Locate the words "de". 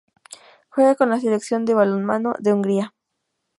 1.63-1.75, 2.39-2.53